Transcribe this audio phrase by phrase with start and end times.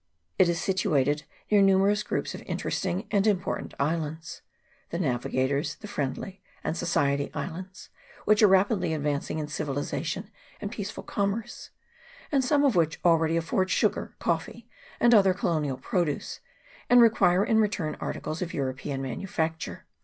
[0.39, 4.41] It is situated near numerous groups of interesting and important islands
[4.89, 7.89] the Navi gators, the Friendly, and Society Islands,
[8.25, 11.69] which are rapidly advancing in civilization and peaceful commerce,
[12.31, 14.67] and some of which already afford sugar, coffee,
[14.99, 16.39] and other colonial produce,
[16.89, 19.85] and require in return articles of European manufacture.